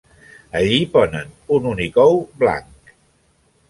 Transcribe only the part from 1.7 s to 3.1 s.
únic ou blanc.